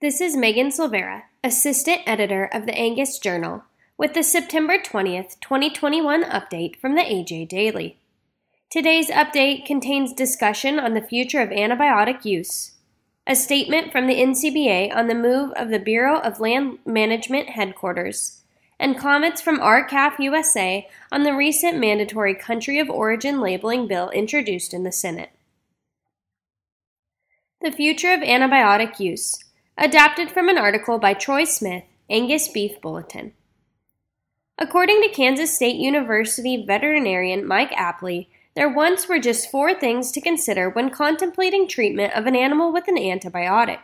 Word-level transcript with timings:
This 0.00 0.20
is 0.20 0.36
Megan 0.36 0.70
Silveira, 0.70 1.24
Assistant 1.42 2.02
Editor 2.06 2.44
of 2.44 2.66
the 2.66 2.74
Angus 2.78 3.18
Journal, 3.18 3.64
with 3.96 4.14
the 4.14 4.22
September 4.22 4.78
20th, 4.78 5.40
2021 5.40 6.22
update 6.22 6.76
from 6.76 6.94
the 6.94 7.02
AJ 7.02 7.48
Daily. 7.48 7.98
Today's 8.70 9.10
update 9.10 9.66
contains 9.66 10.12
discussion 10.12 10.78
on 10.78 10.94
the 10.94 11.00
future 11.00 11.40
of 11.40 11.48
antibiotic 11.48 12.24
use, 12.24 12.76
a 13.26 13.34
statement 13.34 13.90
from 13.90 14.06
the 14.06 14.14
NCBA 14.14 14.94
on 14.94 15.08
the 15.08 15.16
move 15.16 15.50
of 15.56 15.70
the 15.70 15.80
Bureau 15.80 16.20
of 16.20 16.38
Land 16.38 16.78
Management 16.86 17.48
headquarters, 17.48 18.42
and 18.78 18.96
comments 18.96 19.40
from 19.40 19.58
R-CALF 19.58 20.20
USA 20.20 20.88
on 21.10 21.24
the 21.24 21.34
recent 21.34 21.76
mandatory 21.76 22.36
country 22.36 22.78
of 22.78 22.88
origin 22.88 23.40
labeling 23.40 23.88
bill 23.88 24.10
introduced 24.10 24.72
in 24.72 24.84
the 24.84 24.92
Senate. 24.92 25.30
The 27.60 27.72
future 27.72 28.12
of 28.12 28.20
antibiotic 28.20 29.00
use 29.00 29.42
Adapted 29.80 30.28
from 30.28 30.48
an 30.48 30.58
article 30.58 30.98
by 30.98 31.14
Troy 31.14 31.44
Smith, 31.44 31.84
Angus 32.10 32.48
Beef 32.48 32.80
Bulletin. 32.80 33.32
According 34.58 35.02
to 35.02 35.08
Kansas 35.08 35.54
State 35.54 35.76
University 35.76 36.64
veterinarian 36.66 37.46
Mike 37.46 37.70
Apley, 37.70 38.26
there 38.56 38.68
once 38.68 39.08
were 39.08 39.20
just 39.20 39.52
four 39.52 39.72
things 39.72 40.10
to 40.10 40.20
consider 40.20 40.68
when 40.68 40.90
contemplating 40.90 41.68
treatment 41.68 42.12
of 42.14 42.26
an 42.26 42.34
animal 42.34 42.72
with 42.72 42.88
an 42.88 42.96
antibiotic. 42.96 43.78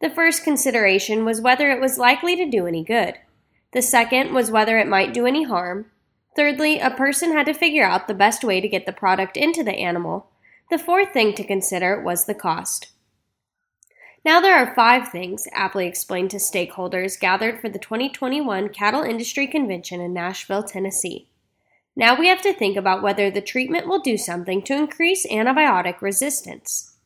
The 0.00 0.08
first 0.08 0.44
consideration 0.44 1.26
was 1.26 1.42
whether 1.42 1.70
it 1.70 1.80
was 1.80 1.98
likely 1.98 2.34
to 2.36 2.48
do 2.48 2.66
any 2.66 2.82
good. 2.82 3.16
The 3.74 3.82
second 3.82 4.32
was 4.32 4.50
whether 4.50 4.78
it 4.78 4.88
might 4.88 5.12
do 5.12 5.26
any 5.26 5.42
harm. 5.42 5.90
Thirdly, 6.36 6.78
a 6.78 6.90
person 6.90 7.32
had 7.32 7.44
to 7.44 7.52
figure 7.52 7.84
out 7.84 8.08
the 8.08 8.14
best 8.14 8.44
way 8.44 8.62
to 8.62 8.68
get 8.68 8.86
the 8.86 8.92
product 8.94 9.36
into 9.36 9.62
the 9.62 9.74
animal. 9.74 10.30
The 10.70 10.78
fourth 10.78 11.12
thing 11.12 11.34
to 11.34 11.44
consider 11.44 12.00
was 12.00 12.24
the 12.24 12.34
cost. 12.34 12.88
Now 14.24 14.40
there 14.40 14.56
are 14.56 14.74
five 14.74 15.08
things, 15.08 15.48
Apley 15.54 15.88
explained 15.88 16.30
to 16.30 16.36
stakeholders 16.36 17.18
gathered 17.18 17.60
for 17.60 17.68
the 17.68 17.80
2021 17.80 18.68
Cattle 18.68 19.02
Industry 19.02 19.48
Convention 19.48 20.00
in 20.00 20.12
Nashville, 20.12 20.62
Tennessee. 20.62 21.28
Now 21.96 22.16
we 22.18 22.28
have 22.28 22.40
to 22.42 22.52
think 22.52 22.76
about 22.76 23.02
whether 23.02 23.30
the 23.30 23.40
treatment 23.40 23.88
will 23.88 24.00
do 24.00 24.16
something 24.16 24.62
to 24.62 24.76
increase 24.76 25.26
antibiotic 25.26 26.00
resistance. 26.00 26.96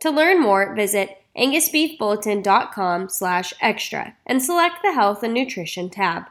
To 0.00 0.10
learn 0.10 0.40
more, 0.40 0.74
visit 0.74 1.22
angusbeefbulletin.com 1.36 3.08
slash 3.08 3.54
extra 3.60 4.16
and 4.26 4.42
select 4.42 4.76
the 4.82 4.92
Health 4.92 5.22
and 5.22 5.32
Nutrition 5.32 5.88
tab. 5.88 6.24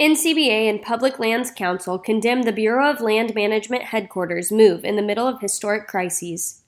NCBA 0.00 0.70
and 0.70 0.80
Public 0.80 1.18
Lands 1.18 1.50
Council 1.50 1.98
condemn 1.98 2.42
the 2.42 2.52
Bureau 2.52 2.90
of 2.90 3.00
Land 3.00 3.34
Management 3.34 3.84
headquarters 3.84 4.50
move 4.50 4.84
in 4.84 4.96
the 4.96 5.02
middle 5.02 5.28
of 5.28 5.40
historic 5.40 5.86
crises 5.86 6.61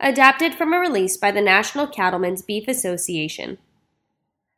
adapted 0.00 0.54
from 0.54 0.72
a 0.72 0.78
release 0.78 1.16
by 1.16 1.30
the 1.30 1.42
National 1.42 1.86
Cattlemen's 1.86 2.42
Beef 2.42 2.66
Association. 2.66 3.58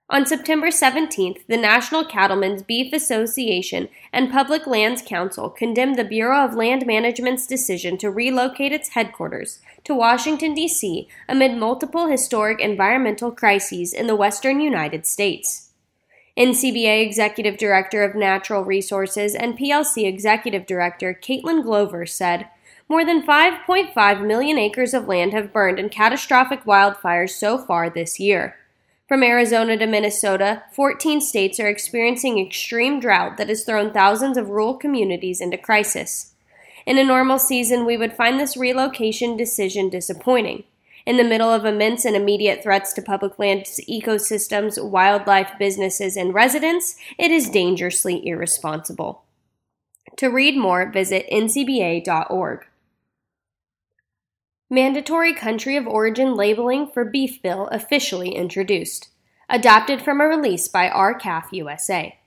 On 0.09 0.27
September 0.27 0.69
17th, 0.69 1.47
the 1.49 1.57
National 1.57 2.05
Cattlemen's 2.05 2.63
Beef 2.63 2.93
Association 2.93 3.89
and 4.13 4.31
Public 4.31 4.67
Lands 4.67 5.01
Council 5.01 5.49
condemned 5.49 5.97
the 5.97 6.05
Bureau 6.05 6.45
of 6.45 6.55
Land 6.55 6.87
Management's 6.87 7.47
decision 7.47 7.97
to 7.99 8.11
relocate 8.11 8.73
its 8.73 8.91
headquarters 8.91 9.61
to 9.85 9.95
Washington, 9.95 10.55
D.C., 10.55 11.09
amid 11.29 11.57
multiple 11.57 12.09
historic 12.09 12.61
environmental 12.61 13.33
crises 13.33 13.95
in 13.95 14.07
the 14.07 14.17
western 14.17 14.61
United 14.61 15.07
States. 15.07 15.71
NCBA 16.37 17.05
Executive 17.05 17.57
Director 17.57 18.03
of 18.03 18.15
Natural 18.15 18.65
Resources 18.65 19.35
and 19.35 19.59
PLC 19.59 20.07
Executive 20.07 20.67
Director 20.67 21.19
Kaitlynn 21.23 21.63
Glover 21.63 22.07
said, 22.07 22.49
more 22.93 23.07
than 23.07 23.27
5.5 23.27 24.27
million 24.27 24.59
acres 24.59 24.93
of 24.93 25.09
land 25.09 25.33
have 25.33 25.51
burned 25.51 25.79
in 25.79 25.89
catastrophic 25.89 26.65
wildfires 26.65 27.31
so 27.31 27.57
far 27.57 27.89
this 27.89 28.21
year. 28.21 28.55
From 29.09 29.23
Arizona 29.23 29.79
to 29.79 29.87
Minnesota, 29.87 30.65
14 30.75 31.23
states 31.23 31.59
are 31.59 31.69
experiencing 31.69 32.39
extreme 32.39 33.01
drought 33.01 33.39
that 33.39 33.49
has 33.49 33.65
thrown 33.65 33.95
thousands 33.95 34.37
of 34.37 34.51
rural 34.51 34.75
communities 34.75 35.41
into 35.41 35.57
crisis. 35.57 36.35
In 36.85 36.99
a 36.99 37.03
normal 37.03 37.39
season, 37.39 37.87
we 37.87 37.97
would 37.97 38.13
find 38.13 38.39
this 38.39 38.59
relocation 38.59 39.39
decision 39.39 39.89
disappointing. 39.89 40.65
In 41.07 41.17
the 41.17 41.25
middle 41.25 41.51
of 41.51 41.65
immense 41.65 42.05
and 42.05 42.15
immediate 42.15 42.63
threats 42.63 42.93
to 42.93 43.01
public 43.01 43.39
land 43.39 43.63
ecosystems, 43.89 44.79
wildlife, 44.85 45.53
businesses, 45.59 46.15
and 46.15 46.35
residents, 46.35 46.97
it 47.17 47.31
is 47.31 47.49
dangerously 47.49 48.21
irresponsible. 48.27 49.23
To 50.19 50.27
read 50.27 50.59
more, 50.59 50.91
visit 50.93 51.27
ncba.org. 51.33 52.67
Mandatory 54.73 55.35
country 55.35 55.77
of 55.77 55.87
origin 55.87 56.35
labeling 56.35 56.87
for 56.87 57.05
beef 57.05 57.43
bill 57.43 57.69
officially 57.71 58.35
introduced. 58.35 59.11
Adopted 59.51 60.01
from 60.01 60.19
a 60.19 60.25
release 60.25 60.67
by 60.67 60.89
R-CALF 60.89 61.53
USA. 61.53 62.19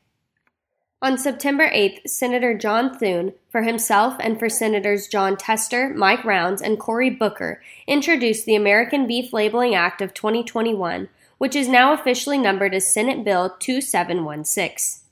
On 1.02 1.18
September 1.18 1.68
8th, 1.68 2.08
Senator 2.08 2.56
John 2.56 2.96
Thune, 2.96 3.34
for 3.50 3.64
himself 3.64 4.18
and 4.20 4.38
for 4.38 4.48
Senators 4.48 5.08
Jon 5.08 5.38
Tester, 5.38 5.92
Mike 5.96 6.24
Rounds, 6.24 6.62
and 6.62 6.80
Cory 6.80 7.10
Booker, 7.10 7.64
introduced 7.88 8.46
the 8.46 8.56
American 8.56 9.08
Beef 9.08 9.34
Labeling 9.34 9.74
Act 9.74 10.00
of 10.00 10.14
2021, 10.14 11.10
which 11.40 11.56
is 11.56 11.68
now 11.68 11.94
officially 11.94 12.38
numbered 12.38 12.76
as 12.76 12.94
Senate 12.94 13.24
Bill 13.24 13.56
2716. 13.58 15.05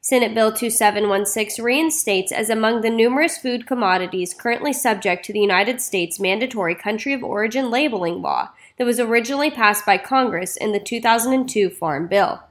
Senate 0.00 0.32
Bill 0.32 0.52
2716 0.52 1.64
reinstates 1.64 2.30
as 2.30 2.48
among 2.48 2.80
the 2.80 2.90
numerous 2.90 3.36
food 3.36 3.66
commodities 3.66 4.32
currently 4.32 4.72
subject 4.72 5.24
to 5.24 5.32
the 5.32 5.40
United 5.40 5.80
States 5.80 6.20
mandatory 6.20 6.74
country 6.74 7.12
of 7.12 7.24
origin 7.24 7.70
labeling 7.70 8.22
law 8.22 8.50
that 8.76 8.84
was 8.84 9.00
originally 9.00 9.50
passed 9.50 9.84
by 9.84 9.98
Congress 9.98 10.56
in 10.56 10.72
the 10.72 10.78
2002 10.78 11.68
Farm 11.70 12.06
Bill. 12.06 12.42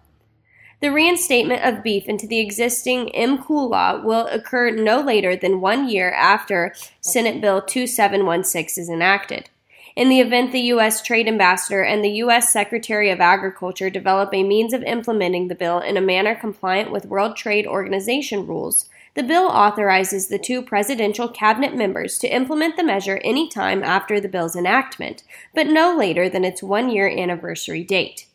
The 0.80 0.92
reinstatement 0.92 1.64
of 1.64 1.84
beef 1.84 2.08
into 2.08 2.28
the 2.28 2.40
existing 2.40 3.12
MCOOL 3.16 3.70
law 3.70 4.00
will 4.00 4.28
occur 4.28 4.70
no 4.70 5.02
later 5.02 5.36
than 5.36 5.62
one 5.62 5.90
year 5.90 6.12
after 6.12 6.76
Senate 7.02 7.42
Bill 7.42 7.62
2716 7.62 8.84
is 8.84 8.90
enacted. 8.90 9.50
In 9.98 10.10
the 10.10 10.20
event 10.20 10.52
the 10.52 10.62
U.S. 10.74 11.02
Trade 11.02 11.28
Ambassador 11.28 11.82
and 11.82 12.04
the 12.04 12.18
U.S. 12.22 12.54
Secretary 12.54 13.10
of 13.10 13.20
Agriculture 13.20 13.90
develop 13.90 14.32
a 14.32 14.44
means 14.44 14.72
of 14.72 14.84
implementing 14.84 15.48
the 15.48 15.56
bill 15.56 15.80
in 15.80 15.98
a 15.98 16.02
manner 16.02 16.36
compliant 16.36 16.92
with 16.92 17.08
World 17.08 17.36
Trade 17.36 17.66
Organization 17.66 18.46
rules, 18.46 18.88
the 19.16 19.24
bill 19.24 19.48
authorizes 19.48 20.28
the 20.28 20.38
two 20.38 20.62
presidential 20.62 21.28
cabinet 21.28 21.76
members 21.76 22.20
to 22.20 22.28
implement 22.28 22.78
the 22.78 22.84
measure 22.84 23.20
any 23.24 23.50
time 23.50 23.82
after 23.82 24.20
the 24.20 24.30
bill's 24.30 24.56
enactment, 24.56 25.24
but 25.56 25.66
no 25.66 25.98
later 25.98 26.30
than 26.30 26.46
its 26.46 26.62
one 26.62 26.92
year 26.92 27.10
anniversary 27.10 27.84
date. 27.84 28.28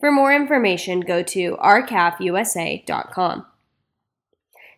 For 0.00 0.10
more 0.10 0.32
information, 0.32 1.00
go 1.00 1.22
to 1.22 1.58
r-calfusa.com. 1.58 3.44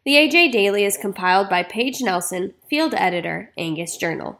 The 0.04 0.15
AJ 0.15 0.50
Daily 0.50 0.84
is 0.84 0.97
compiled 0.97 1.48
by 1.48 1.62
Paige 1.62 2.03
Nelson, 2.03 2.54
field 2.69 2.94
editor, 2.94 3.53
Angus 3.56 3.97
Journal. 3.97 4.40